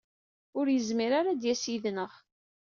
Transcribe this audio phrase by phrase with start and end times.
[0.59, 2.11] Ur yezmir ara ad d-yas yid-neɣ.